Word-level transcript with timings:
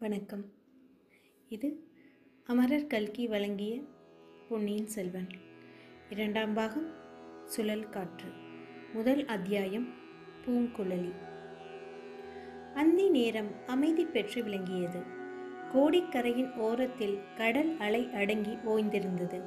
வணக்கம். 0.00 0.44
இது 1.48 1.88
அமரர் 2.44 2.86
கல்கி 2.86 3.26
வழங்கிய 3.26 3.80
பொன்னியின் 4.48 4.86
செல்வன். 4.86 5.26
இரண்டாம் 6.10 6.54
பாகம் 6.54 6.90
சுழல் 7.46 7.88
காற்று. 7.88 8.28
முதல் 8.94 9.24
அத்தியாயம் 9.24 9.88
பூங்குழலி. 10.46 11.12
அந்தி 12.74 13.08
நேரம் 13.08 13.48
அமைதி 13.66 14.04
பெற்று 14.04 14.42
விளங்கியது. 14.42 15.02
கோடிக்கரையின் 15.72 16.54
ஓரத்தில் 16.54 17.18
கடல் 17.36 17.76
அலை 17.76 18.12
அடங்கி 18.12 18.52
ஓய்ந்திருந்தது. 18.52 19.42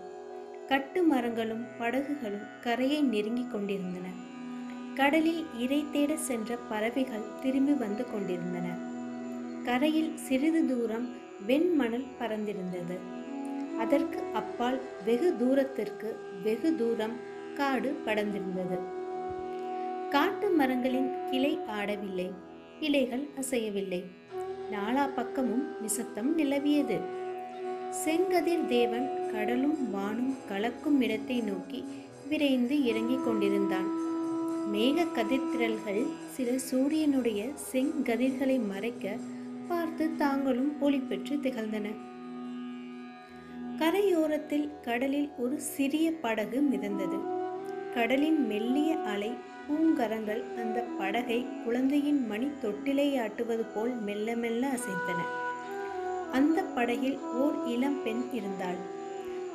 கட்டு 0.65 1.03
மரங்களும் 1.03 1.65
படகுகளும் 1.77 2.59
கரையை 2.61 3.01
நெருங்கிக் 3.01 3.51
கொண்டிருந்தன. 3.51 4.09
கடலில் 4.95 5.45
இரை 5.59 5.85
தேட 5.91 6.17
சென்ற 6.17 6.57
பறவைகள் 6.57 7.39
திரும்பி 7.41 7.73
வந்து 7.73 8.11
கொண்டிருந்தன. 8.11 8.90
கரையில் 9.65 10.17
சிறிது 10.17 10.65
தூரம் 10.65 11.09
வெண்மணல் 11.47 12.05
பறந்திருந்தது. 12.19 12.97
அதற்கு 13.79 14.19
அப்பால் 14.33 14.81
வெகு 15.05 15.35
தூரத்திற்கு 15.37 16.15
வெகு 16.43 16.75
தூரம் 16.75 17.15
காடு 17.53 17.95
படர்ந்திருந்தது. 18.05 18.77
காட்டு 20.09 20.49
மரங்களின் 20.49 21.11
கிளை 21.31 21.59
ஆடவில்லை. 21.67 22.31
இலைகள் 22.79 23.27
அசையவில்லை. 23.41 24.03
நாலா 24.71 25.09
பக்கமும் 25.15 25.81
நிசத்தம் 25.81 26.37
நிலவியது. 26.37 26.99
செங்கதிர் 28.05 28.65
தேவன் 28.65 29.31
கடலும் 29.31 29.95
வானும் 29.95 30.35
கலக்கும் 30.47 31.01
இடத்தை 31.01 31.41
நோக்கி 31.41 31.83
விரைந்து 32.29 32.83
இறங்கிக் 32.83 33.25
கொண்டிருந்தான். 33.25 33.99
மேக 34.73 35.05
கதிர்திரல்கள் 35.15 36.05
சில 36.29 36.57
சூரியனுடைய 36.57 37.45
செங்கதிர்களை 37.71 38.67
மறைக்க 38.67 39.17
பார்த்து 39.71 40.15
தாங்களும் 40.15 40.81
ஒளி 40.81 40.99
பெற்று 40.99 41.35
திகழ்ந்தன. 41.35 41.87
கரையோரத்தில் 43.79 44.65
கடலில் 44.81 45.29
ஒரு 45.37 45.59
சிறிய 45.59 46.11
படகு 46.11 46.59
மிதந்தது. 46.71 47.19
கடலின் 47.93 48.47
மெல்லிய 48.47 48.97
அலை 48.97 49.31
பூங்கரங்கள் 49.67 50.41
அந்த 50.57 50.79
படகை 50.97 51.45
குழந்தையின் 51.65 52.27
மணி 52.27 52.47
தொட்டிலை 52.63 53.07
ஆட்டுவது 53.19 53.65
போல் 53.75 53.93
மெல்ல 53.99 54.35
மெல்ல 54.35 54.63
அசைத்தன. 54.67 55.19
அந்த 56.31 56.63
படகில் 56.63 57.17
ஓர் 57.17 57.57
இளம் 57.65 58.03
பெண் 58.03 58.23
இருந்தாள். 58.31 58.81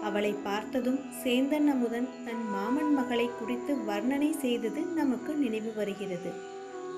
அவளை 0.02 0.32
பார்த்ததும் 0.44 1.00
சேந்தன் 1.24 1.68
அமுதன் 1.74 2.08
தன் 2.24 2.44
மாமன் 2.50 2.92
மகளை 2.94 3.28
குறித்து 3.38 3.74
வர்ணனை 3.74 4.30
செய்தது 4.30 4.82
நமக்கு 5.00 5.34
நினைவு 5.34 5.72
வருகிறது. 5.74 6.32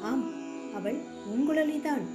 ஆம் 0.02 0.24
அவள் 0.74 0.98
உங்குழலிதான் 1.34 2.06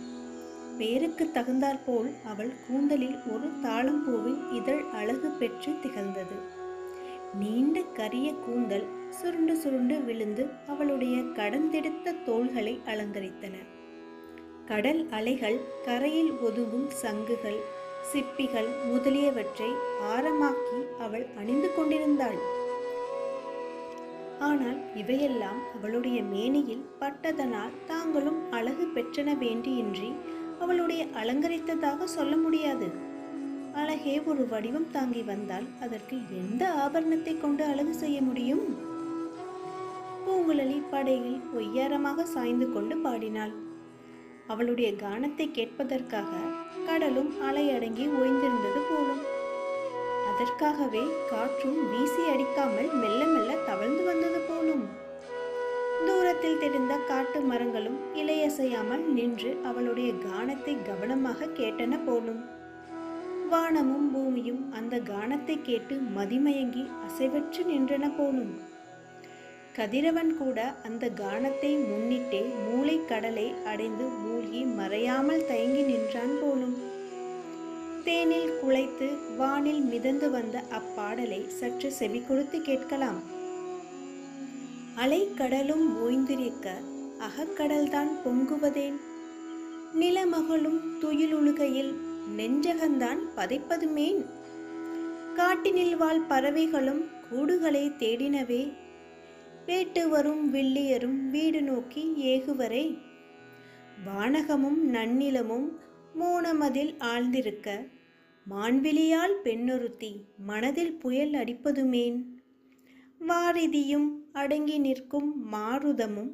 பேருக்கு 0.77 1.31
தகுந்தாற்போல் 1.31 2.09
அவள் 2.25 2.51
கூந்தலில் 2.67 3.17
ஒரு 3.31 3.47
தாளம்பூவின் 3.63 4.39
இதழ் 4.51 4.83
அழகு 4.91 5.29
பெற்று 5.29 5.71
திகழ்ந்தது. 5.81 6.37
நீண்ட 7.39 7.81
கரிய 7.81 8.33
கூந்தல் 8.45 8.87
சுருண்டு 9.09 9.55
சுருண்டு 9.55 9.95
விழுந்து 10.01 10.45
அவளுடைய 10.67 11.17
கடந்தெடுத்த 11.21 12.15
தோள்களை 12.25 12.81
அலங்கரித்தன. 12.85 13.55
கடல் 14.65 15.01
அலைகள் 15.09 15.59
கரையில் 15.85 16.31
ஒதுங்கும் 16.31 16.89
சங்குகள் 17.01 17.59
சிப்பிகள் 18.11 18.69
முதலியவற்றை 18.91 19.69
ஆரமாக்கி 20.13 20.79
அவள் 20.99 21.25
அணிந்து 21.37 21.69
கொண்டிருந்தாள். 21.75 22.39
ஆனால் 24.39 24.79
இவையெல்லாம் 24.95 25.59
அவளுடைய 25.75 26.23
மேனியில் 26.23 26.85
பட்டதனால் 26.99 27.75
தாங்களும் 27.85 28.51
அழகு 28.51 28.85
பெற்றன 28.95 29.37
வேண்டியின்றி 29.37 30.09
அவளுடைய 30.63 31.03
அலங்கரித்ததாக 31.21 32.03
சொல்ல 32.17 32.33
முடியாது. 32.35 32.87
அழகே 33.73 34.15
ஒரு 34.31 34.43
வடிவம் 34.47 34.91
தாங்கி 34.91 35.21
வந்தால் 35.21 35.67
அதற்கு 35.81 36.15
எந்த 36.41 36.63
ஆபரணத்தை 36.83 37.33
கொண்டு 37.37 37.63
அழகு 37.65 37.93
செய்ய 37.93 38.17
முடியும்? 38.21 38.65
பூங்குழலி 40.25 40.77
படையில் 40.89 41.39
ஒய்யாரமாக 41.57 42.25
சாய்ந்து 42.33 42.67
கொண்டு 42.73 42.97
பாடினாள். 42.97 43.53
அவளுடைய 44.47 44.89
கானத்தை 45.03 45.47
கேட்பதற்காக 45.57 46.31
கடலும் 46.87 47.31
அலையடங்கி 47.49 48.05
ஓய்ந்திருந்தது 48.19 48.81
போலும். 48.89 49.23
அதற்காகவே 50.29 51.03
காற்றும் 51.31 51.79
வீசி 51.91 52.23
அடிக்காமல் 52.33 52.89
மெல்ல 53.01 53.21
மெல்ல 53.25 53.51
தவழ்ந்து 53.69 54.03
வந்தது 54.05 54.39
போலும். 54.49 54.85
தூரத்தில் 56.07 56.57
தெரிந்த 56.57 56.93
காட்டு 57.09 57.39
மரங்களும் 57.41 57.97
இலையசையாமல் 58.15 59.03
நின்று 59.17 59.51
அவளுடைய 59.63 60.11
கானத்தை 60.25 60.73
கவனமாக 60.89 61.49
கேட்டன 61.59 61.99
போலும். 62.05 62.41
வானமும் 63.49 64.07
பூமியும் 64.13 64.61
அந்த 64.71 64.97
கானத்தை 65.11 65.55
கேட்டு 65.61 65.95
மதிமயங்கி 66.17 66.83
அசைவற்று 67.05 67.63
நின்றன 67.71 68.07
போலும். 68.17 68.53
கதிரவன் 69.77 70.31
கூட 70.37 70.57
அந்த 70.87 71.05
கானத்தை 71.21 71.71
முன்னிட்டே 71.89 72.41
மூளை 72.65 72.97
கடலை 73.11 73.47
அடைந்து 73.65 74.07
மூழ்கி 74.23 74.63
மறையாமல் 74.79 75.45
தயங்கி 75.45 75.81
நின்றான் 75.81 76.35
போலும். 76.41 76.75
தேனில் 78.03 78.51
குளைத்து 78.61 79.07
வானில் 79.37 79.83
மிதந்து 79.91 80.29
வந்த 80.29 80.57
அப்பாடலை 80.79 81.41
சற்று 81.59 81.91
செவி 81.91 82.21
கொடுத்து 82.21 82.61
கேட்கலாம். 82.61 83.21
அலைக்கடலும் 84.97 85.85
ஓய்ந்திருக்க 85.97 86.71
அகக்கடல்தான் 87.19 88.07
பொங்குவதேன்? 88.25 88.93
நிலமகளும் 89.99 90.79
துயிலுழுகையில் 91.01 91.93
நெஞ்சகந்தான் 92.37 93.17
பதைப்பதுமேன்? 93.35 94.25
காட்டினில் 95.35 95.97
வாழ் 95.97 96.27
பறவைகளும் 96.27 97.05
கூடுகளை 97.31 97.91
தேடினவே? 97.99 98.73
வேட்டு 99.65 100.09
வரும் 100.09 100.53
வில்லியரும் 100.53 101.29
வீடு 101.29 101.61
நோக்கி 101.61 102.13
ஏகுவரே? 102.17 102.97
வானகமும் 104.05 104.93
நன்னிலமும் 104.93 105.69
மூனமதில் 106.19 106.95
ஆழ்ந்திருக்க 106.99 107.87
மான்விழியால் 108.49 109.35
பெண்ணொருத்தி 109.43 110.23
மனதில் 110.37 110.93
புயல் 110.93 111.31
அடிப்பதுமேன்? 111.31 112.21
வாரிதியும் 113.27 114.21
அடங்கி 114.33 114.77
நிற்கும் 114.77 115.53
மாருதமும் 115.53 116.31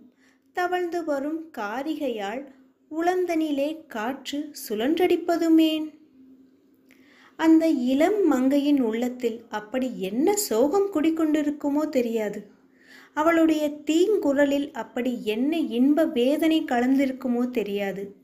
தவழ்ந்து 0.54 1.06
வரும் 1.06 1.52
காரிகையால் 1.58 2.46
உளந்தனிலே 2.92 3.86
காற்று 3.88 4.52
சுழன்றடிப்பதுமேன்? 4.70 5.94
அந்த 7.36 7.68
இளம் 7.68 8.28
மங்கையின் 8.28 8.82
உள்ளத்தில் 8.82 9.44
அப்படி 9.50 10.00
என்ன 10.00 10.36
சோகம் 10.36 10.94
குடிக்கொண்டிருக்குமோ 10.94 11.90
தெரியாது. 11.90 12.52
அவளுடைய 13.14 13.70
தீங்குரலில் 13.86 14.72
அப்படி 14.72 15.26
என்ன 15.26 15.58
இன்ப 15.58 16.06
வேதனை 16.06 16.64
கலந்திருக்குமோ 16.64 17.50
தெரியாது. 17.50 18.16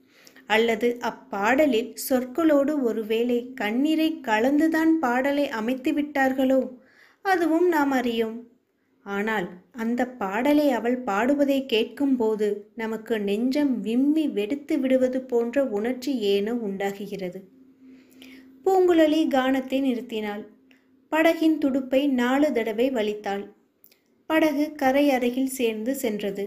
அல்லது 0.47 0.97
அப்பாடலில் 1.02 1.94
சொற்களோடு 2.09 2.81
ஒருவேளை 2.81 3.53
கண்ணீரை 3.53 4.19
கலந்துதான் 4.22 5.00
பாடலை 5.00 5.50
அமைத்து 5.50 5.91
விட்டார்களோ 5.91 6.78
அதுவும் 7.22 7.68
நாம் 7.68 7.91
அறியோம். 7.91 8.53
ஆனால் 9.05 9.47
அந்த 9.71 10.07
பாடலை 10.07 10.71
அவள் 10.71 10.97
பாடுவதை 10.97 11.66
கேட்கும்போது 11.66 12.71
நமக்கு 12.75 13.19
நெஞ்சம் 13.19 13.81
விம்மி 13.81 14.27
வெடித்து 14.27 14.79
விடுவது 14.79 15.21
போன்ற 15.21 15.66
உணர்ச்சி 15.66 16.11
ஏனோ 16.19 16.53
உண்டாகுகிறது. 16.53 17.39
பூங்குழலி 18.66 19.27
கானத்தை 19.27 19.79
நிறுத்தினாள். 19.81 20.43
படகின் 21.11 21.57
துடுப்பை 21.57 22.07
நாலு 22.07 22.51
தடவை 22.51 22.91
வலித்தாள். 22.91 23.43
படகு 24.25 24.66
கரை 24.75 25.09
அருகில் 25.09 25.47
சேர்ந்து 25.47 25.95
சென்றது. 25.95 26.45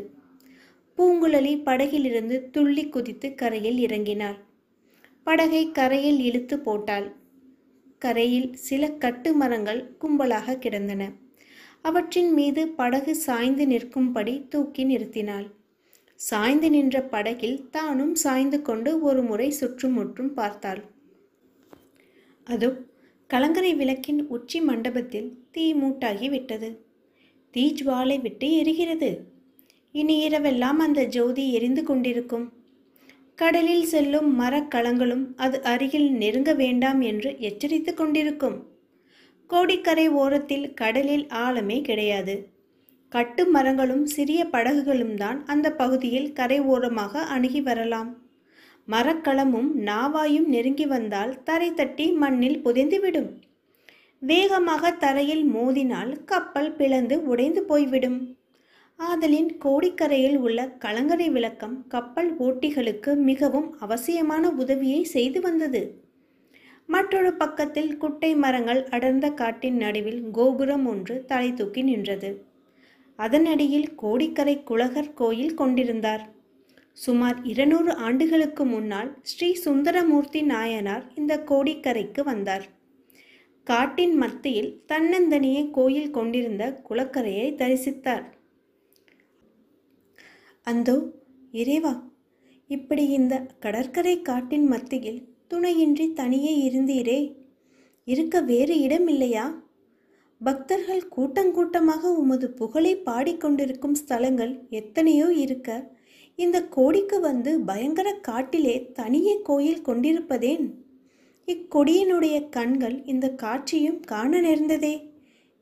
பூங்குழலி 0.98 1.62
படகிலிருந்து 1.62 2.50
துள்ளி 2.50 2.88
குதித்து 2.88 3.34
கரையில் 3.34 3.78
இறங்கினாள். 3.78 4.38
படகை 5.22 5.62
கரையில் 5.70 6.20
இழுத்து 6.20 6.58
போட்டாள். 6.58 7.08
கரையில் 7.99 8.54
சில 8.56 8.88
கட்டு 8.88 9.34
மரங்கள் 9.34 9.94
கும்பலாக 10.00 10.58
கிடந்தன. 10.58 11.04
அவற்றின் 11.88 12.31
மீது 12.32 12.62
படகு 12.69 13.12
சாய்ந்து 13.17 13.64
நிற்கும்படி 13.67 14.35
தூக்கி 14.49 14.82
நிறுத்தினாள். 14.85 15.46
சாய்ந்து 16.20 16.69
நின்ற 16.70 16.96
படகில் 17.02 17.58
தானும் 17.70 18.14
சாய்ந்து 18.14 18.58
கொண்டு 18.62 18.90
ஒரு 19.02 19.20
முறை 19.23 19.49
சுற்றுமுற்றும் 19.50 20.32
பார்த்தாள். 20.35 20.81
அதோ 22.46 22.70
கலங்கரை 23.31 23.73
விளக்கின் 23.75 24.20
உச்சி 24.26 24.58
மண்டபத்தில் 24.61 25.29
தீ 25.50 25.64
மூட்டாகி 25.75 26.29
விட்டது. 26.31 26.69
தீஜ்வாலை 27.55 28.17
விட்டு 28.20 28.49
எரிகிறது. 28.62 29.11
இனி 29.94 30.17
இரவெல்லாம் 30.29 30.81
அந்த 30.87 31.02
ஜோதி 31.17 31.44
எரிந்து 31.52 31.82
கொண்டிருக்கும். 31.82 32.46
கடலில் 33.35 33.87
செல்லும் 33.87 34.31
மரக்கலங்களும் 34.40 35.25
அது 35.37 35.58
அருகில் 35.62 36.08
நெருங்க 36.12 36.52
வேண்டாம் 36.55 37.00
என்று 37.00 37.31
எச்சரித்து 37.38 37.94
கொண்டிருக்கும். 37.94 38.58
கோடிக்கரை 39.50 40.09
ஓரத்தில் 40.09 40.75
கடலில் 40.75 41.27
ஆழமே 41.27 41.83
கிடையாது. 41.83 42.35
கட்டு 43.09 43.43
மரங்களும் 43.47 44.06
சிறிய 44.06 44.41
படகுகளும் 44.45 45.15
தான் 45.15 45.39
அந்த 45.47 45.73
பகுதியில் 45.73 46.33
கரை 46.33 46.61
ஓரமாக 46.61 47.23
அணுகி 47.35 47.61
வரலாம். 47.61 48.11
மரக்கலமும் 48.89 49.71
நாவாயும் 49.89 50.49
நெருங்கி 50.55 50.87
வந்தால் 50.87 51.43
தரை 51.43 51.75
தட்டி 51.75 52.12
மண்ணில் 52.12 52.62
புதைந்துவிடும். 52.65 53.31
வேகமாக 54.23 54.91
தரையில் 54.93 55.45
மோதினால் 55.55 56.12
கப்பல் 56.25 56.73
பிளந்து 56.73 57.17
உடைந்து 57.23 57.62
போய்விடும். 57.65 58.19
ஆதலின் 58.99 59.50
கோடிக்கரையில் 59.65 60.37
உள்ள 60.37 60.69
கலங்கரை 60.85 61.31
விளக்கம் 61.31 61.87
கப்பல் 61.89 62.31
ஓட்டிகளுக்கு 62.39 63.15
மிகவும் 63.15 63.69
அவசியமான 63.79 64.50
உதவியை 64.50 65.03
செய்து 65.05 65.41
வந்தது. 65.41 65.83
மற்றொரு 66.88 67.35
பக்கத்தில் 67.37 67.96
குட்டை 67.96 68.35
மரங்கள் 68.35 68.88
அடர்ந்த 68.90 69.31
காட்டின் 69.31 69.76
நடுவில் 69.76 70.31
கோபுரம் 70.31 70.87
ஒன்று 70.87 71.25
தலை 71.26 71.52
தூக்கி 71.52 71.82
நின்றது. 71.82 72.31
அதனடியில் 73.19 73.94
கோடிக்கரை 73.94 74.62
குலகர் 74.62 75.14
கோயில் 75.14 75.55
கொண்டிருந்தார். 75.55 76.25
சுமார் 76.96 77.44
இருநூறு 77.44 77.94
ஆண்டுகளுக்கு 77.96 78.64
முன்னால் 78.64 79.11
ஸ்ரீ 79.23 79.55
சுந்தரமூர்த்தி 79.55 80.43
நாயனார் 80.43 81.12
இந்த 81.14 81.38
கோடிக்கரைக்கு 81.40 82.20
வந்தார். 82.25 82.67
காட்டின் 83.67 84.17
மத்தியில் 84.17 84.85
தன்னந்தனியே 84.88 85.70
கோயில் 85.70 86.11
கொண்டிருந்த 86.11 86.82
குளக்கரையை 86.88 87.55
தரிசித்தார். 87.55 88.26
அந்தோ 90.67 90.96
இறைவா! 91.52 91.93
இப்படி 92.70 93.06
இந்த 93.08 93.35
கடற்கரை 93.61 94.23
காட்டின் 94.23 94.67
மத்தியில் 94.67 95.20
துணையின்றி 95.50 96.12
தனியே 96.12 96.53
இருந்தீரே? 96.69 97.21
இருக்க 98.05 98.41
வேறு 98.41 98.81
இடம் 98.81 99.09
இல்லையா 99.09 99.47
பக்தர்கள் 100.41 101.03
கூட்டங்கூட்டமாக 101.17 102.03
உமது 102.17 102.50
புகழை 102.50 102.93
பாடிக்கொண்டிருக்கும் 102.97 103.97
ஸ்தலங்கள் 104.00 104.53
எத்தனையோ 104.71 105.33
இருக்க 105.33 105.97
இந்த 106.39 106.59
கோடிக்கு 106.69 107.21
வந்து 107.21 107.61
பயங்கர 107.61 108.09
காட்டிலே 108.12 108.93
தனியே 108.93 109.35
கோயில் 109.43 109.83
கொண்டிருப்பதேன்? 109.83 110.67
இக்கொடியினுடைய 111.49 112.49
கண்கள் 112.49 112.97
இந்த 113.05 113.27
காட்சியும் 113.35 114.00
காண 114.00 114.41
நேர்ந்ததே 114.41 114.95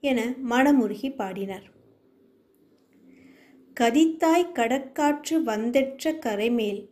என 0.01 0.35
மனமுருகி 0.49 1.11
பாடினார். 1.17 1.67
கதித்தாய் 3.81 4.53
கடற்காற்று 4.55 5.37
வந்தெற்ற 5.43 6.13
கரைமேல் 6.13 6.83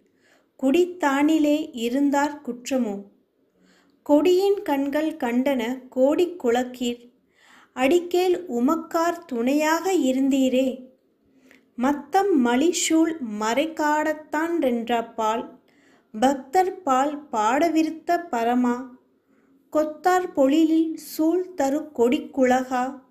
குடித்தானிலே 0.62 1.70
இருந்தார் 1.72 2.40
குற்றமோ? 2.46 3.02
கொடியின் 4.02 4.62
கண்கள் 4.62 5.16
கண்டன 5.16 5.88
கோடி 5.88 6.36
குளக்கீர் 6.44 7.12
அடிக்கேல் 7.72 8.44
உமக்கார் 8.48 9.24
துணையாக 9.26 9.92
இருந்தீரே? 9.92 10.84
மத்தம் 11.76 12.46
மலிசூழ் 12.46 13.12
மறைக்காடத்தான் 13.40 14.54
ரென்றாப்பால் 14.60 15.44
பக்தர் 16.20 16.82
பால் 16.82 17.28
பாடவிருத்த 17.32 18.18
பரமா? 18.30 18.86
கொத்தார் 19.72 20.32
பொழிலில் 20.36 20.94
சூழ் 20.94 21.54
தரு 21.56 21.90
கொடிக்குலகா 21.98 23.02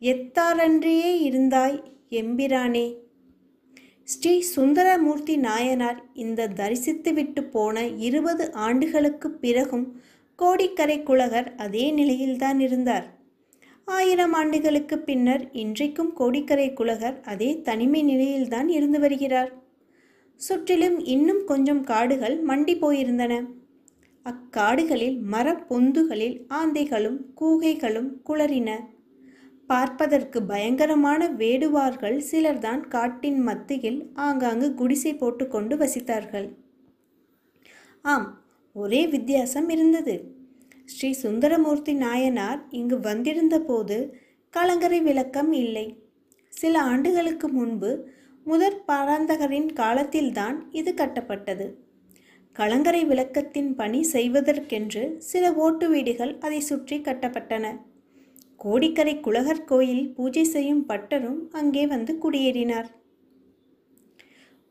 எத்தாரன்றியே 0.00 1.12
இருந்தாய் 1.30 1.82
எம்பிரானே? 2.10 3.03
ஸ்ரீ 4.06 4.40
சுந்தரமூர்த்தி 4.40 5.36
நாயனார் 5.36 6.02
இந்த 6.14 6.48
தரிசித்துவிட்டு 6.48 7.40
போன 7.50 7.86
இருபது 7.86 8.52
ஆண்டுகளுக்கு 8.52 9.30
பிறகும் 9.30 10.00
கோடிக்கரை 10.36 11.02
குலகர் 11.02 11.54
அதே 11.54 11.90
நிலையில்தான் 11.90 12.60
இருந்தார். 12.60 13.06
ஆயிரம் 13.84 14.32
ஆண்டுகளுக்கு 14.32 14.98
பின்னர் 14.98 15.48
இன்றைக்கும் 15.52 16.12
கோடிக்கரை 16.12 16.72
குலகர் 16.72 17.20
அதே 17.20 17.60
தனிமை 17.60 18.02
நிலையில்தான் 18.02 18.68
இருந்து 18.68 19.00
வருகிறார். 19.00 19.52
சுற்றிலும் 20.40 21.04
இன்னும் 21.04 21.44
கொஞ்சம் 21.44 21.84
காடுகள் 21.84 22.44
மண்டி 22.44 22.76
போயிருந்தன. 22.80 23.46
அக்காடுகளில் 24.24 25.18
மரப்பொந்துகளில் 25.30 26.36
ஆந்தைகளும் 26.48 27.18
கூகைகளும் 27.40 28.10
குளறின. 28.26 28.70
பார்ப்பதற்கு 29.66 30.42
பயங்கரமான 30.42 31.28
வேடுவார்கள் 31.28 32.16
சிலர்தான் 32.30 32.82
காட்டின் 32.88 33.40
மத்தியில் 33.42 34.00
ஆங்காங்கு 34.14 34.74
குடிசை 34.74 35.12
போட்டுக்கொண்டு 35.14 35.76
வசித்தார்கள். 35.76 36.48
ஆம் 38.04 38.28
ஒரே 38.72 39.06
வித்தியாசம் 39.06 39.68
இருந்தது. 39.68 40.14
ஸ்ரீ 40.84 41.12
சுந்தரமூர்த்தி 41.12 41.92
நாயனார் 41.94 42.60
இங்கு 42.70 43.00
வந்திருந்த 43.00 43.58
போது 43.60 43.98
கலங்கரை 44.50 45.00
விளக்கம் 45.00 45.52
இல்லை. 45.52 45.86
சில 46.52 46.74
ஆண்டுகளுக்கு 46.82 47.48
முன்பு 47.48 47.90
முதற் 48.46 48.84
பராந்தகரின் 48.88 49.72
காலத்தில்தான் 49.72 50.56
இது 50.70 50.92
கட்டப்பட்டது. 50.92 51.66
கலங்கரை 52.52 53.02
விளக்கத்தின் 53.04 53.74
பணி 53.74 54.00
செய்வதற்கென்று 54.12 55.16
சில 55.18 55.44
ஓட்டு 55.54 55.88
வீடுகள் 55.88 56.38
அதை 56.38 56.60
சுற்றி 56.60 56.98
கட்டப்பட்டன. 56.98 57.66
கோடிக்கரை 58.64 59.12
குலகர் 59.20 59.66
கோயில் 59.70 60.04
பூஜை 60.16 60.42
செய்யும் 60.52 60.84
பட்டரும் 60.90 61.40
அங்கே 61.52 61.82
வந்து 61.86 62.12
குடியேறினார். 62.22 62.86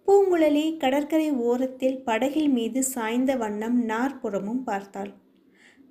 பூங்குழலி 0.08 0.64
கடற்கரை 0.78 1.28
ஓரத்தில் 1.50 2.00
படகில் 2.08 2.50
மீது 2.56 2.80
சாய்ந்த 2.84 3.32
வண்ணம் 3.36 3.78
நாற்புறமும் 3.92 4.64
பார்த்தாள். 4.64 5.12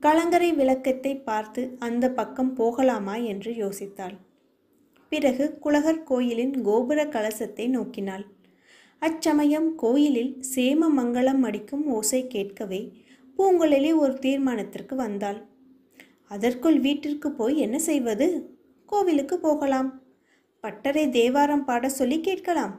கலங்கரை 0.02 0.50
விளக்கத்தை 0.52 1.12
பார்த்து 1.28 1.62
அந்த 1.78 2.04
பக்கம் 2.10 2.52
போகலாமா 2.54 3.14
என்று 3.32 3.52
யோசித்தாள். 3.62 4.16
பிறகு 5.12 5.46
குலகர் 5.58 6.02
கோயிலின் 6.02 6.56
கோபுர 6.62 7.00
கலசத்தை 7.14 7.69
நோக்கினாள். 7.69 8.26
அச்சமயம் 9.02 9.70
கோயிலில் 9.76 10.34
சேம 10.52 10.90
மங்களம் 10.99 11.43
அடிக்கும் 11.49 11.87
ஓசை 11.99 12.22
கேட்கவே 12.26 12.82
பூங்குழலி 13.38 13.90
ஒரு 14.02 14.14
தீர்மானத்திற்கு 14.26 14.94
வந்தாள். 14.96 15.40
அதற்குள் 16.32 16.79
வீட்டிற்கு 16.81 17.29
போய் 17.32 17.56
என்ன 17.58 17.79
செய்வது? 17.79 18.26
கோவிலுக்கு 18.87 19.37
போகலாம். 19.38 19.88
பட்டரை 20.62 21.05
தேவாரம் 21.11 21.64
பாட 21.64 21.88
சொல்லி 21.88 22.19
கேட்கலாம். 22.20 22.75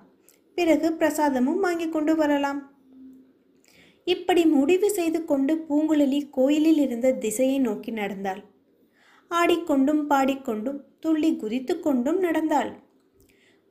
பிறகு 0.58 0.88
பிரசாதமும் 1.00 1.60
வாங்கி 1.66 1.88
கொண்டு 1.90 2.16
வரலாம். 2.16 2.60
இப்படி 4.08 4.46
முடிவு 4.46 4.88
செய்து 4.90 5.20
கொண்டு 5.26 5.54
பூங்குழலி 5.70 6.20
கோயிலில் 6.30 6.78
இருந்த 6.78 7.12
திசையை 7.14 7.60
நோக்கி 7.60 7.92
நடந்தாள். 7.92 8.42
ஆடிக்கொண்டும் 9.32 10.02
பாடிக்கொண்டும் 10.10 10.80
துள்ளி 11.00 11.32
குதித்து 11.36 11.74
கொண்டும் 11.80 12.20
நடந்தாள். 12.20 12.72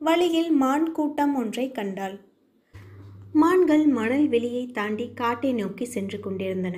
வழியில் 0.01 0.51
மான் 0.51 0.87
கூட்டம் 0.91 1.35
ஒன்றை 1.35 1.71
கண்டாள். 1.71 2.17
மான்கள் 3.33 3.85
மணல் 3.99 4.27
வெளியை 4.27 4.65
தாண்டி 4.67 5.05
காட்டை 5.15 5.51
நோக்கி 5.53 5.85
சென்று 5.85 6.19
கொண்டிருந்தன. 6.19 6.77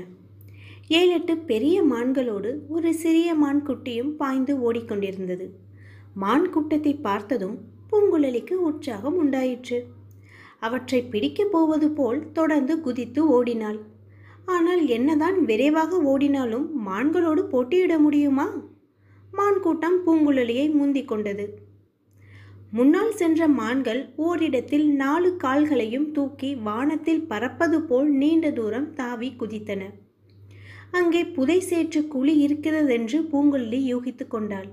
ஏழெட்டு 0.89 1.37
பெரிய 1.37 1.83
மான்களோடு 1.83 2.49
ஒரு 2.67 2.93
சிறிய 2.93 3.35
மான் 3.35 3.61
குட்டியும் 3.67 4.11
பாய்ந்து 4.15 4.53
ஓடிக்கொண்டிருந்தது. 4.65 5.49
மான் 6.13 6.49
கூட்டத்தை 6.49 6.93
பார்த்ததும் 6.95 7.55
பூங்குழலிக்கு 7.91 8.53
உற்சாகம் 8.53 9.15
உண்டாயிற்று. 9.15 9.79
அவற்றை 10.59 11.03
பிடிக்கப் 11.03 11.51
போவது 11.51 11.89
போல் 11.91 12.31
தொடர்ந்து 12.31 12.81
குதித்து 12.81 13.27
ஓடினாள். 13.27 13.79
ஆனால் 14.45 14.87
என்னதான் 14.87 15.45
விரைவாக 15.45 16.01
ஓடினாலும் 16.01 16.67
மான்களோடு 16.87 17.43
போட்டியிட 17.43 17.99
முடியுமா? 17.99 18.47
மான் 19.31 19.59
கூட்டம் 19.59 19.99
பூங்குழலியை 20.05 20.71
முந்திக் 20.71 21.07
கொண்டது. 21.07 21.59
முன்னால் 22.71 23.13
சென்ற 23.13 23.47
மான்கள் 23.47 24.13
ஓரிடத்தில் 24.15 24.87
நாலு 24.95 25.37
கால்களையும் 25.43 26.11
தூக்கி 26.11 26.55
வானத்தில் 26.55 27.27
பறப்பது 27.27 27.81
போல் 27.81 28.09
நீண்ட 28.09 28.51
தூரம் 28.51 28.93
தாவி 28.93 29.35
குதித்தன. 29.39 29.83
அங்கே 30.95 31.21
புதை 31.35 31.57
சேற்று 31.69 32.01
குழி 32.13 32.33
இருக்கிறதென்று 32.45 33.17
பூங்குழலி 33.31 33.79
யூகித்து 33.91 34.25
கொண்டாள். 34.27 34.67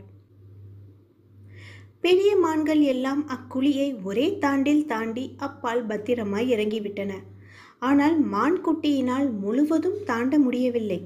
பெரிய 2.05 2.31
மான்கள் 2.45 2.83
எல்லாம் 2.93 3.23
அக்குழியை 3.35 3.89
ஒரே 4.09 4.27
தாண்டில் 4.45 4.85
தாண்டி 4.93 5.25
அப்பால் 5.47 5.83
பத்திரமாய் 5.91 6.51
இறங்கிவிட்டன. 6.55 7.13
ஆனால் 7.89 8.17
மான் 8.35 8.59
குட்டியினால் 8.67 9.27
முழுவதும் 9.43 9.99
தாண்ட 10.11 10.39
முடியவில்லை. 10.39 11.01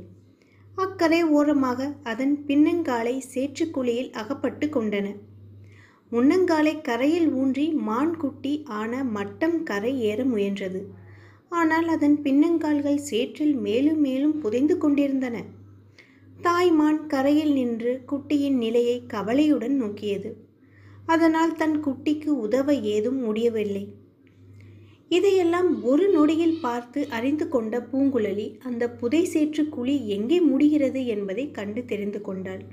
அக்கரை 0.84 1.22
ஓரமாக 1.38 1.88
அதன் 2.12 2.34
பின்னங்காலை 2.48 3.16
சேற்றுக்குழியில் 3.32 4.12
அகப்பட்டு 4.22 4.68
கொண்டன. 4.76 5.06
முன்னங்காலை 6.12 6.74
கரையில் 6.88 7.28
ஊன்றி 7.40 7.66
மான் 7.88 8.14
குட்டி 8.22 8.54
ஆன 8.80 9.04
மட்டம் 9.16 9.58
கரை 9.62 9.92
ஏற 10.10 10.18
முயன்றது. 10.24 10.82
ஆனால் 11.52 11.86
அதன் 11.88 12.16
பின்னங்கால்கள் 12.22 12.98
சேற்றில் 13.10 13.54
மேலும் 13.56 14.00
மேலும் 14.00 14.34
புதைந்து 14.40 14.74
கொண்டிருந்தன. 14.78 15.36
தாய்மான் 16.42 17.06
கரையில் 17.06 17.52
நின்று 17.52 17.92
குட்டியின் 18.06 18.58
நிலையை 18.58 18.96
கவலையுடன் 19.06 19.76
நோக்கியது. 19.76 20.30
அதனால் 21.06 21.54
தன் 21.54 21.76
குட்டிக்கு 21.80 22.30
உதவ 22.46 22.74
ஏதும் 22.94 23.20
முடியவில்லை. 23.20 23.84
இதையெல்லாம் 25.08 25.68
ஒரு 25.82 26.04
நொடியில் 26.08 26.60
பார்த்து 26.60 27.00
அறிந்து 27.08 27.46
கொண்ட 27.48 27.74
பூங்குழலி 27.92 28.46
அந்த 28.62 28.84
புதை 28.90 29.24
சேற்று 29.24 29.64
குழி 29.68 29.94
எங்கே 30.08 30.38
முடிகிறது 30.40 31.06
என்பதை 31.06 31.44
கண்டு 31.50 31.84
தெரிந்து 31.84 32.20
கொண்டாள். 32.20 32.64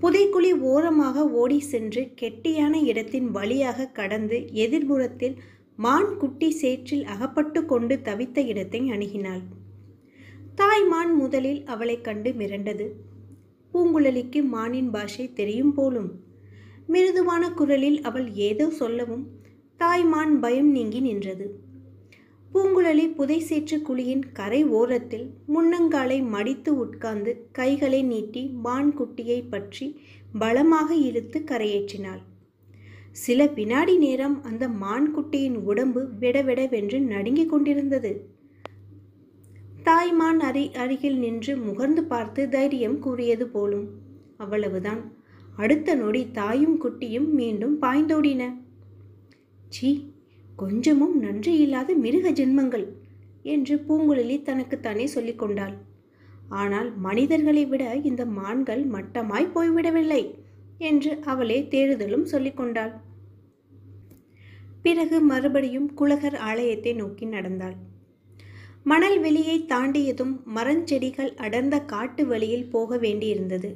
புதைக்குழி 0.00 0.50
ஓரமாக 0.62 1.24
ஓடி 1.30 1.60
சென்று 1.60 2.02
கெட்டியான 2.20 2.74
இடத்தின் 2.82 3.30
வழியாக 3.30 3.88
கடந்து 3.92 4.36
எதிர்புறத்தில் 4.64 5.36
மான் 5.80 6.16
குட்டி 6.16 6.50
சேற்றில் 6.50 7.04
அகப்பட்டு 7.04 7.64
கொண்டு 7.64 8.00
தவித்த 8.04 8.44
இடத்தை 8.44 8.90
அணுகினாள். 8.90 9.42
தாய் 10.54 10.84
மான் 10.84 11.14
முதலில் 11.14 11.64
அவளைக் 11.64 12.04
கண்டு 12.04 12.30
மிரண்டது. 12.30 12.86
பூங்குழலிக்கு 13.72 14.42
மானின் 14.42 14.90
பாஷை 14.90 15.32
தெரியும் 15.32 15.74
போலும். 15.74 16.20
மிருதுவான 16.88 17.50
குரலில் 17.50 18.02
அவள் 18.02 18.32
ஏதோ 18.32 18.70
சொல்லவும் 18.70 19.26
தாய்மான் 19.76 20.40
பயம் 20.40 20.70
நீங்கி 20.70 21.00
நின்றது. 21.00 21.60
பூங்குழலி 22.52 23.14
புதை 23.14 23.38
சேற்று 23.38 23.78
குழியின் 23.78 24.22
கரை 24.32 24.64
ஓரத்தில் 24.64 25.30
முன்னங்காலை 25.54 26.28
மடித்து 26.28 26.78
உட்கார்ந்து 26.78 27.48
கைகளை 27.52 28.02
நீட்டி 28.02 28.50
மான் 28.62 28.98
குட்டியை 28.98 29.42
பற்றி 29.50 30.00
பலமாக 30.38 30.94
இழுத்து 30.94 31.44
கரையேற்றினாள். 31.46 32.22
சில 33.22 33.46
வினாடி 33.56 33.94
நேரம் 33.96 34.34
அந்த 34.42 34.64
மான் 34.80 35.08
குட்டியின் 35.14 35.56
உடம்பு 35.70 36.00
விடவிடவென்று 36.22 36.98
நடுங்கிக் 37.12 37.50
கொண்டிருந்தது. 37.52 38.12
தாய்மான் 39.82 40.40
அரி 40.40 40.64
அருகில் 40.82 41.18
நின்று 41.18 41.52
முகர்ந்து 41.56 42.02
பார்த்து 42.02 42.42
தைரியம் 42.48 42.98
கூறியது 42.98 43.46
போலும் 43.48 43.86
அவ்வளவுதான். 44.36 45.00
அடுத்த 45.56 45.94
நொடி 45.94 46.22
தாயும் 46.30 46.76
குட்டியும் 46.82 47.28
மீண்டும் 47.32 47.74
பாய்ந்தோடின. 47.82 48.42
சீ 49.68 49.90
கொஞ்சமும் 50.56 51.16
நன்றி 51.18 51.52
இல்லாத 51.56 51.94
மிருக 51.94 52.30
ஜென்மங்கள் 52.30 52.86
என்று 53.54 53.74
பூங்குழலி 53.88 54.36
தனக்குத்தானே 54.42 55.06
சொல்லிக்கொண்டாள் 55.14 55.74
ஆனால் 56.60 56.88
மனிதர்களை 56.98 57.64
விட 57.66 57.84
இந்த 58.02 58.22
மான்கள் 58.38 58.82
மட்டமாய் 58.86 59.52
போய்விடவில்லை 59.54 60.22
என்று 60.78 61.12
அவளே 61.24 61.58
தேறுதலும் 61.70 62.26
சொல்லிக் 62.32 62.56
கொண்டாள். 62.56 62.92
பிறகு 64.82 65.20
மறுபடியும் 65.20 65.94
குலகர் 65.94 66.36
ஆலயத்தை 66.36 66.92
நோக்கி 66.92 67.26
நடந்தாள். 67.26 67.76
மணல் 68.82 69.20
வெளியை 69.20 69.64
தாண்டியதும் 69.68 70.34
மரஞ்செடிகள் 70.54 71.34
அடர்ந்த 71.36 71.80
காட்டு 71.80 72.26
வழியில் 72.26 72.70
போக 72.70 72.96
வேண்டியிருந்தது. 72.96 73.70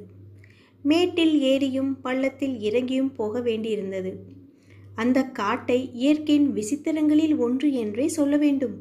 மேட்டில் 0.83 1.35
ஏறியும் 1.41 1.91
பள்ளத்தில் 2.01 2.55
இறங்கியும் 2.59 3.13
போக 3.13 3.39
வேண்டியிருந்தது. 3.39 4.13
அந்த 4.95 5.23
காட்டை 5.23 5.89
இயற்கையின் 5.93 6.49
விசித்திரங்களில் 6.53 7.35
ஒன்று 7.37 7.73
என்றே 7.73 8.07
சொல்ல 8.07 8.37
வேண்டும். 8.37 8.75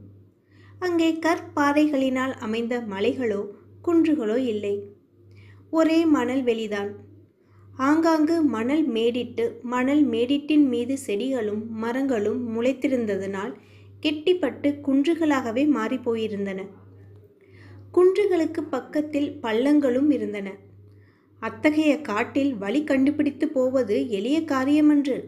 அங்கே 0.78 1.12
கற்பாறைகளினால் 1.12 2.34
அமைந்த 2.38 2.80
மலைகளோ 2.90 3.42
குன்றுகளோ 3.84 4.36
இல்லை. 4.36 4.74
ஒரே 5.70 6.04
மணல் 6.04 6.42
வெளிதான். 6.42 6.90
ஆங்காங்கு 7.78 8.42
மணல் 8.42 8.88
மேடிட்டு 8.88 9.62
மணல் 9.62 10.04
மேடிட்டின் 10.06 10.66
மீது 10.68 10.98
செடிகளும் 10.98 11.70
மரங்களும் 11.70 12.40
முளைத்திருந்ததனால் 12.54 13.52
கெட்டிப்பட்டு 14.00 14.80
குன்றுகளாகவே 14.86 15.64
மாறிப்போயிருந்தன 15.74 16.66
குன்றுகளுக்கு 17.92 18.60
பக்கத்தில் 18.70 19.38
பள்ளங்களும் 19.42 20.10
இருந்தன. 20.10 20.48
அத்தகைய 21.40 22.00
காட்டில் 22.00 22.56
வழி 22.56 22.84
கண்டுபிடித்து 22.84 23.48
போவது 23.48 24.08
எளிய 24.08 24.40
காரியமன்று. 24.40 25.24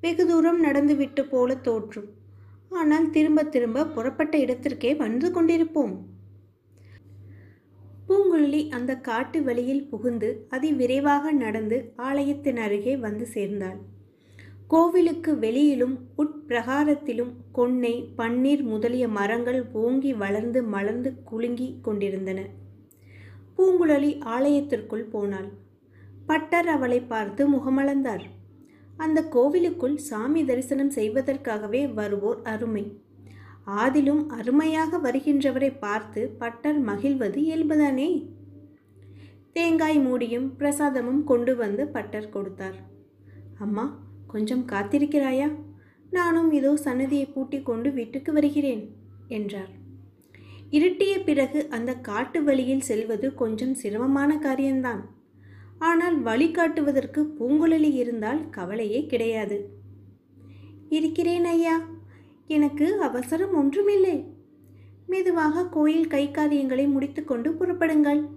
வெகு 0.00 0.26
தூரம் 0.26 0.60
நடந்துவிட்டு 0.60 1.24
போல 1.24 1.54
தோற்றும் 1.54 2.08
ஆனால் 2.70 3.10
திரும்ப 3.10 3.44
திரும்ப 3.44 3.86
புறப்பட்ட 3.86 4.38
இடத்திற்கே 4.38 4.94
வந்து 4.94 5.30
கொண்டிருப்போம். 5.30 5.94
பூங்குழலி 8.08 8.60
அந்த 8.68 8.92
காட்டு 8.96 9.42
வழியில் 9.42 9.86
புகுந்து 9.90 10.46
அதிவிரைவாக 10.50 11.30
நடந்து 11.30 11.76
ஆலயத்தின் 11.96 12.56
அருகே 12.56 12.96
வந்து 12.96 13.26
சேர்ந்தாள். 13.26 13.78
கோவிலுக்கு 14.68 15.38
வெளியிலும் 15.38 15.96
உட்பிரகாரத்திலும் 16.18 17.32
கொன்னை 17.52 17.94
பன்னீர் 18.16 18.62
முதலிய 18.62 19.08
மரங்கள் 19.08 19.60
ஓங்கி 19.72 20.12
வளர்ந்து 20.14 20.62
மலர்ந்து 20.64 21.10
குலுங்கி 21.24 21.68
கொண்டிருந்தன. 21.82 22.40
பூங்குழலி 23.56 24.12
ஆலயத்திற்குள் 24.26 25.10
போனாள். 25.10 25.48
பட்டர் 26.26 26.68
அவளை 26.68 27.00
பார்த்து 27.00 27.42
முகமளந்தார் 27.48 28.24
அந்த 28.96 29.18
கோவிலுக்குள் 29.28 29.96
சாமி 29.96 30.42
தரிசனம் 30.44 30.90
செய்வதற்காகவே 30.90 31.82
வருவோர் 31.94 32.40
அருமை. 32.42 32.84
ஆதிலும் 33.66 34.26
அருமையாக 34.28 34.98
வருகின்றவரை 34.98 35.78
பார்த்து 35.78 36.28
பட்டர் 36.28 36.80
மகிழ்வது 36.80 37.38
இயல்புதானே? 37.40 38.26
தேங்காய் 39.52 39.98
மூடியும் 39.98 40.52
பிரசாதமும் 40.58 41.24
கொண்டு 41.24 41.56
வந்து 41.56 41.88
பட்டர் 41.88 42.28
கொடுத்தார். 42.28 42.74
அம்மா 43.58 44.02
கொஞ்சம் 44.26 44.64
காத்திருக்கிறாயா? 44.66 45.48
நானும் 46.10 46.52
இதோ 46.52 46.76
சன்னதியை 46.76 47.26
பூட்டி 47.26 47.62
கொண்டு 47.62 47.92
வீட்டுக்கு 47.92 48.32
வருகிறேன் 48.32 48.82
என்றார். 49.28 49.72
இருட்டிய 50.70 51.24
பிறகு 51.24 51.68
அந்த 51.68 51.94
காட்டு 51.94 52.42
வழியில் 52.42 52.80
செல்வது 52.80 53.34
கொஞ்சம் 53.34 53.74
சிரமமான 53.74 54.38
காரியம்தான் 54.38 55.02
ஆனால் 55.78 56.22
வழிகாட்டுவதற்கு 56.22 57.20
பூங்குழலி 57.38 57.92
இருந்தால் 57.94 58.50
கவலையே 58.50 59.06
கிடையாது. 59.06 59.58
இருக்கிறேன் 60.88 61.44
ஐயா 61.44 61.76
எனக்கு 62.46 63.00
அவசரம் 63.00 63.54
ஒன்றுமில்லை. 63.54 64.24
மெதுவாக 65.06 65.66
கோயில் 65.66 66.06
கைக்காரியங்களை 66.06 66.88
முடித்துக்கொண்டு 66.88 67.50
புறப்படுங்கள் 67.52 68.28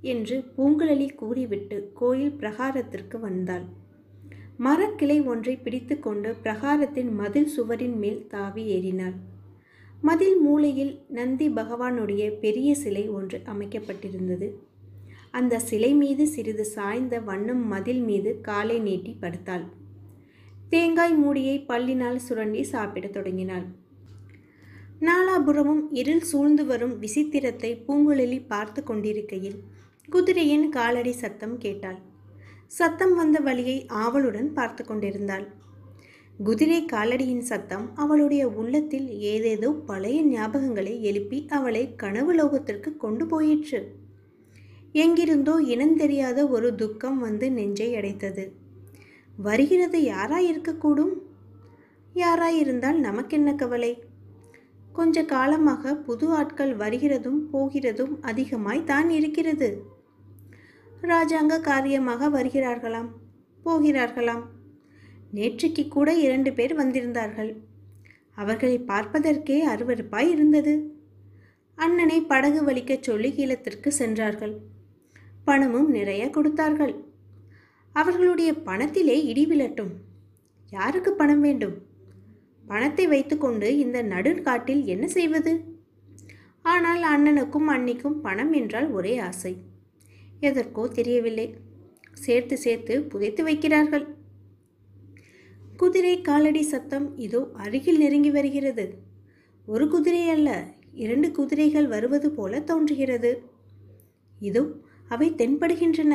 என்று 0.00 0.44
பூங்குழலி 0.58 1.14
கூறிவிட்டு 1.14 1.90
கோயில் 1.94 2.36
பிரகாரத்திற்கு 2.38 3.20
வந்தாள். 3.20 3.64
மரக்கிளை 4.58 5.24
ஒன்றை 5.24 5.56
பிடித்துக்கொண்டு 5.56 6.34
பிரகாரத்தின் 6.42 7.12
மதில் 7.12 7.46
சுவரின் 7.46 7.98
மேல் 7.98 8.26
தாவி 8.26 8.64
ஏறினாள். 8.64 9.14
மதில் 10.00 10.38
மூலையில் 10.38 11.00
நந்தி 11.08 11.48
பகவானுடைய 11.48 12.38
பெரிய 12.38 12.74
சிலை 12.74 13.08
ஒன்று 13.08 13.42
அமைக்கப்பட்டிருந்தது. 13.46 14.50
அந்த 15.30 15.58
சிலை 15.58 15.94
மீது 15.94 16.26
சிறிது 16.26 16.64
சாய்ந்த 16.64 17.20
வண்ணம் 17.20 17.66
மதில் 17.66 18.00
மீது 18.00 18.40
காலை 18.40 18.78
நீட்டி 18.78 19.16
படுத்தாள். 19.20 19.64
தேங்காய் 20.72 21.14
மூடியை 21.14 21.64
பல்லினால் 21.68 22.16
சுரண்டி 22.16 22.62
சாப்பிடத் 22.62 23.12
தொடங்கினாள். 23.12 23.64
நாலாபுரமும் 25.00 25.82
இருள் 25.92 26.20
சூழ்ந்து 26.20 26.64
வரும் 26.64 26.94
விசித்திரத்தை 27.00 27.70
பூங்குழலி 27.86 28.46
பார்த்து 28.46 28.82
கொண்டிருக்கையில் 28.82 29.58
குதிரையின் 30.08 30.68
காலடி 30.68 31.12
சத்தம் 31.12 31.58
கேட்டாள். 31.58 31.98
சத்தம் 32.66 33.14
வந்த 33.14 33.40
வழியை 33.40 33.86
ஆவலுடன் 33.86 34.52
பார்த்து 34.52 34.84
கொண்டிருந்தாள். 34.84 35.44
குதிரை 36.38 36.80
காலடியின் 36.92 37.44
சத்தம் 37.50 37.94
அவளுடைய 37.94 38.48
உள்ளத்தில் 38.48 39.08
ஏதேதோ 39.08 39.70
பழைய 39.70 40.22
ஞாபகங்களை 40.22 41.02
எழுப்பி 41.02 41.46
அவளை 41.48 41.94
கனவு 41.94 42.34
லோகத்திற்கு 42.34 42.96
கொண்டு 42.96 43.26
போயிற்று. 43.26 43.82
எங்கிருந்தோ 44.92 45.56
இனந்தெரியாத 45.74 46.48
ஒரு 46.48 46.74
துக்கம் 46.74 47.18
வந்து 47.18 47.50
நெஞ்சை 47.50 47.94
அடைத்தது. 47.94 48.44
வருகிறது 49.36 50.00
யாராய் 50.00 50.52
இருக்கக்கூடும்? 50.52 51.12
யாராயிருந்தால் 52.14 52.96
நமக்கென்ன 52.96 53.54
கவலை? 53.54 54.02
கொஞ்ச 54.92 55.24
காலமாக 55.24 55.96
புது 55.96 56.30
ஆட்கள் 56.30 56.76
வருகிறதும் 56.76 57.38
போகிறதும் 57.52 58.20
அதிகமாய் 58.20 58.84
தான் 58.84 59.10
இருக்கிறது. 59.10 59.82
ராஜாங்க 61.02 61.60
காரியமாக 61.60 62.28
வருகிறார்களாம் 62.28 63.08
போகிறார்களாம். 63.64 64.42
நேற்றுக்கு 65.34 65.88
கூட 65.88 66.14
இரண்டு 66.14 66.52
பேர் 66.52 66.76
வந்திருந்தார்கள். 66.76 67.56
அவர்களை 68.34 68.78
பார்ப்பதற்கே 68.78 69.66
அருவருப்பாய் 69.66 70.28
இருந்தது. 70.28 71.00
அண்ணனை 71.74 72.20
படகு 72.20 72.62
வலிக்கச் 72.62 73.02
சொல்லி 73.02 73.30
கீழத்திற்கு 73.30 73.88
சென்றார்கள். 73.88 74.58
பணமும் 75.44 75.90
நிறைய 75.90 76.30
கொடுத்தார்கள். 76.30 77.11
அவர்களுடைய 77.92 78.52
பணத்திலே 78.52 79.16
இடி 79.24 79.46
விழட்டும். 79.46 79.90
யாருக்கு 80.70 81.12
பணம் 81.12 81.40
வேண்டும்? 81.40 81.74
பணத்தை 82.64 83.06
வைத்துக்கொண்டு 83.06 83.78
இந்த 83.78 84.02
நடுக்காட்டில் 84.02 84.84
என்ன 84.84 85.06
செய்வது? 85.06 85.52
ஆனால் 86.62 87.02
அண்ணனுக்கும் 87.02 87.68
அன்னிக்கும் 87.68 88.18
பணம் 88.20 88.52
என்றால் 88.52 88.90
ஒரே 88.90 89.18
ஆசை. 89.18 89.52
எதற்கோ 90.40 90.88
தெரியவில்லை. 90.88 91.54
சேர்த்து 92.12 92.56
சேர்த்து 92.58 93.02
புதைத்து 93.02 93.42
வைக்கிறார்கள். 93.44 94.04
குதிரை 95.76 96.20
காலடி 96.20 96.62
சத்தம் 96.62 97.16
இதோ 97.16 97.40
அருகில் 97.52 97.98
நெருங்கி 97.98 98.30
வருகிறது. 98.30 98.84
ஒரு 99.66 99.88
குதிரை 99.88 100.28
அல்ல 100.28 100.50
இரண்டு 100.92 101.30
குதிரைகள் 101.30 101.86
வருவது 101.86 102.30
போல 102.30 102.60
தோன்றுகிறது. 102.60 103.42
இதோ 104.40 104.62
அவை 105.08 105.28
தென்படுகின்றன. 105.30 106.14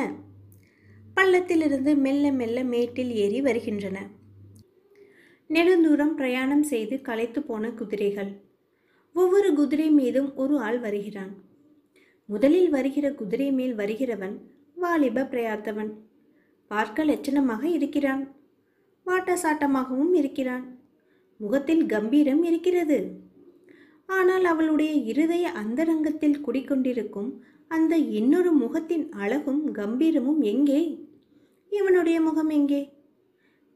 பள்ளத்திலிருந்து 1.18 1.96
மெல்ல 1.96 2.32
மெல்ல 2.32 2.64
மேட்டில் 2.64 3.10
ஏறி 3.10 3.40
வருகின்றன. 3.40 4.10
நெடுந்தூரம் 5.48 6.14
பிரயாணம் 6.14 6.62
செய்து 6.62 7.00
களைத்து 7.00 7.42
போன 7.42 7.70
குதிரைகள். 7.70 8.30
ஒவ்வொரு 9.12 9.54
குதிரை 9.54 9.90
மீதும் 9.90 10.36
ஒரு 10.36 10.58
ஆள் 10.58 10.78
வருகிறான். 10.78 11.32
முதலில் 12.26 12.70
வருகிற 12.70 13.12
குதிரை 13.12 13.52
மேல் 13.52 13.76
வருகிறவன் 13.76 14.36
வாலிப 14.74 15.22
பிரயாத்தவன். 15.22 15.92
பார்க்க 16.66 17.04
லட்சணமாக 17.04 17.62
இருக்கிறான். 17.62 18.36
வாட்டசாட்டமாகவும் 19.06 20.14
இருக்கிறான். 20.14 20.78
முகத்தில் 21.38 21.86
கம்பீரம் 21.86 22.42
இருக்கிறது. 22.42 23.20
ஆனால் 24.06 24.44
அவளுடைய 24.44 24.92
இருதய 24.92 25.50
அந்தரங்கத்தில் 25.50 26.40
குடிக்கொண்டிருக்கும் 26.46 27.30
அந்த 27.68 27.96
இன்னொரு 27.96 28.52
முகத்தின் 28.52 29.10
அழகும் 29.10 29.74
கம்பீரமும் 29.74 30.40
எங்கே? 30.40 31.07
இவனுடைய 31.70 32.20
முகம் 32.20 32.48
எங்கே? 32.48 32.92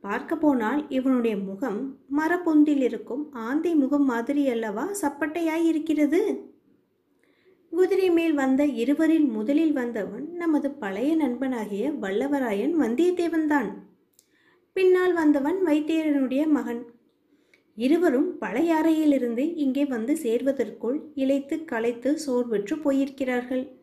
பார்க்க 0.01 0.37
போனால் 0.37 0.89
இவனுடைய 0.89 1.37
முகம் 1.37 1.99
மரப்பொந்தில் 2.17 2.83
இருக்கும் 2.83 3.33
ஆந்தை 3.33 3.75
முகம் 3.75 4.05
மாதிரி 4.05 4.49
அல்லவா 4.49 4.91
சப்பட்டையாய் 5.01 5.65
இருக்கிறது? 5.65 6.51
குதிரை 7.71 8.11
மேல் 8.11 8.33
வந்த 8.33 8.67
இருவரில் 8.67 9.25
முதலில் 9.25 9.73
வந்தவன் 9.73 10.33
நமது 10.33 10.71
பழைய 10.71 11.17
நண்பனாகிய 11.17 11.91
வல்லவராயன் 11.91 12.75
வந்தியத்தேவன்தான். 12.81 13.71
பின்னால் 14.73 15.13
வந்தவன் 15.13 15.67
வைத்தியரனுடைய 15.67 16.47
மகன். 16.47 16.87
இருவரும் 17.77 18.41
பழையாறையிலிருந்து 18.41 19.53
இங்கே 19.57 19.85
வந்து 19.85 20.15
சேர்வதற்குள் 20.15 21.01
இழைத்து 21.15 21.65
களைத்து 21.65 22.19
சோர்வற்று 22.27 22.77
போயிருக்கிறார்கள். 22.85 23.82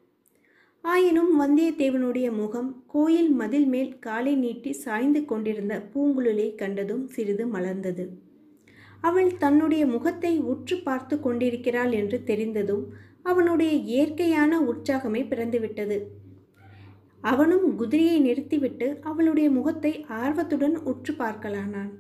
ஆயினும் 0.84 1.32
வந்தியத்தேவனுடைய 1.40 2.28
முகம் 2.32 2.70
கோயில் 2.88 3.32
மதில் 3.32 3.66
மேல் 3.66 3.92
காலை 4.00 4.34
நீட்டி 4.36 4.72
சாய்ந்து 4.74 5.22
கொண்டிருந்த 5.26 5.74
பூங்குழலை 5.94 6.48
கண்டதும் 6.56 7.04
சிறிது 7.08 7.46
மலர்ந்தது. 7.46 8.04
அவள் 9.02 9.30
தன்னுடைய 9.38 9.84
முகத்தை 9.86 10.32
உற்று 10.52 10.76
பார்த்து 10.78 11.16
கொண்டிருக்கிறாள் 11.20 11.92
என்று 11.92 12.18
தெரிந்ததும் 12.24 12.86
அவனுடைய 13.24 13.72
இயற்கையான 13.92 14.62
உற்சாகமே 14.62 15.22
பிறந்துவிட்டது. 15.28 15.98
அவனும் 17.24 17.68
குதிரையை 17.76 18.18
நிறுத்திவிட்டு 18.20 18.88
அவளுடைய 19.04 19.48
முகத்தை 19.52 19.92
ஆர்வத்துடன் 20.22 20.78
உற்று 20.84 21.14
பார்க்கலானான். 21.14 21.92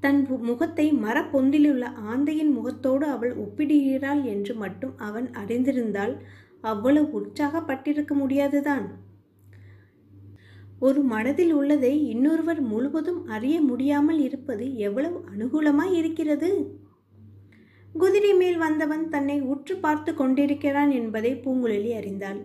தன் 0.00 0.20
முகத்தை 0.48 0.86
மரப்பொந்திலுள்ள 1.02 1.84
ஆந்தையின் 2.12 2.52
முகத்தோடு 2.52 3.06
அவள் 3.06 3.34
ஒப்பிடுகிறாள் 3.36 4.22
என்று 4.24 4.52
மட்டும் 4.54 4.94
அவன் 5.08 5.28
அறிந்திருந்தால் 5.34 6.14
அவ்வளவு 6.60 7.06
உற்சாகப்பட்டிருக்க 7.20 8.14
முடியாதுதான். 8.14 8.86
ஒரு 10.78 11.02
மனதில் 11.02 11.52
உள்ளதை 11.52 12.06
இன்னொருவர் 12.08 12.60
முழுவதும் 12.60 13.26
அறிய 13.26 13.60
முடியாமல் 13.60 14.18
இருப்பது 14.18 14.76
எவ்வளவு 14.76 15.18
அனுகூலமாய் 15.32 15.94
இருக்கிறது? 15.94 16.50
குதிரை 17.94 18.32
மேல் 18.34 18.58
வந்தவன் 18.58 19.08
தன்னை 19.08 19.40
உற்று 19.40 19.74
பார்த்து 19.76 20.14
கொண்டிருக்கிறான் 20.14 20.90
என்பதை 20.90 21.32
பூங்குழலி 21.34 21.92
அறிந்தாள். 21.94 22.40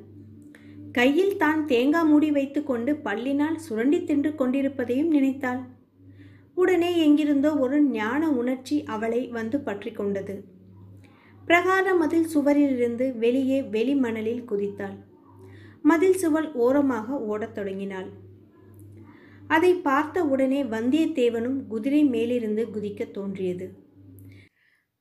கையில் 0.91 1.38
தான் 1.38 1.65
தேங்காய் 1.65 2.05
மூடி 2.05 2.31
வைத்துக்கொண்டு 2.31 2.91
பல்லினால் 3.03 3.55
சுரண்டி 3.55 4.03
தின்று 4.03 4.36
கொண்டிருப்பதையும் 4.36 5.07
நினைத்தாள். 5.07 5.62
உடனே 6.53 6.91
எங்கிருந்தோ 7.05 7.57
ஒரு 7.57 7.84
ஞான 7.84 8.29
உணர்ச்சி 8.31 8.84
அவளை 8.84 9.27
வந்து 9.27 9.60
பற்றி 9.60 9.91
கொண்டது. 9.91 10.36
பிரகார 11.48 11.98
மதில் 11.98 12.28
சுவரிலிருந்து 12.34 13.18
வெளியே 13.18 13.62
வெளிமணலில் 13.62 14.46
குதித்தாள். 14.50 14.96
மதில் 15.82 16.16
சுவல் 16.16 16.52
ஓரமாக 16.52 17.22
ஓடத் 17.22 17.56
தொடங்கினாள். 17.56 18.10
அதை 19.48 19.74
பார்த்த 19.74 20.24
உடனே 20.24 20.64
வந்தியத்தேவனும் 20.64 21.68
குதிரை 21.68 22.06
மேலிருந்து 22.06 22.66
குதிக்க 22.66 23.12
தோன்றியது. 23.12 23.72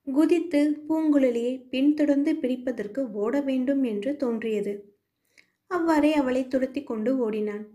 குதித்து 0.05 0.83
பூங்குழலியை 0.89 1.69
பின்தொடர்ந்து 1.69 2.33
பிடிப்பதற்கு 2.33 3.11
ஓட 3.13 3.41
வேண்டும் 3.41 3.83
என்று 3.83 4.17
தோன்றியது. 4.17 4.97
அவ்வாறே 5.67 6.15
அவளை 6.15 6.49
துரத்தி 6.49 6.83
கொண்டு 6.83 7.19
ஓடினான். 7.19 7.67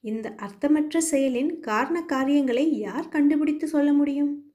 இந்த 0.00 0.34
அர்த்தமற்ற 0.36 1.00
செயலின் 1.10 1.60
காரண 1.60 2.04
காரியங்களை 2.04 2.78
யார் 2.78 3.08
கண்டுபிடித்து 3.08 3.68
சொல்ல 3.68 3.92
முடியும்? 3.92 4.52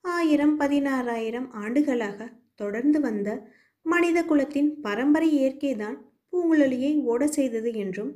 ஆயிரம் 0.00 0.60
பதினாறாயிரம் 0.60 1.50
ஆண்டுகளாக 1.50 2.40
தொடர்ந்து 2.62 3.00
வந்த 3.00 3.28
மனித 3.86 4.18
குலத்தின் 4.24 4.70
பரம்பரை 4.80 5.28
இயற்கைதான் 5.32 5.96
பூங்குழலியை 6.32 6.92
ஓட 7.02 7.26
செய்தது 7.26 7.70
என்றும் 7.74 8.12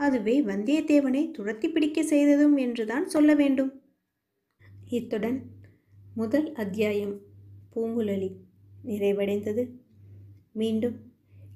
அதுவே 0.00 0.34
வந்தியத்தேவனை 0.40 1.30
துரத்தி 1.30 1.68
பிடிக்க 1.68 2.02
செய்ததும் 2.02 2.56
என்றுதான் 2.56 3.06
சொல்ல 3.08 3.34
வேண்டும். 3.34 3.72
இத்துடன் 4.88 5.38
முதல் 6.14 6.48
அத்தியாயம் 6.52 7.14
பூங்குழலி 7.74 8.30
நிறைவடைந்தது. 8.86 9.64
மீண்டும் 10.52 10.96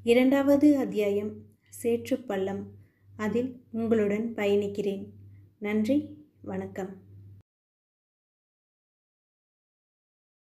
இரண்டாவது 0.04 0.68
அத்தியாயம் 0.76 1.32
சேற்று 1.68 2.16
பள்ளம். 2.18 2.62
அதில் 3.16 3.50
உங்களுடன் 3.72 4.26
பயணிக்கிறேன். 4.36 5.04
நன்றி 5.58 5.96
வணக்கம். 6.42 7.03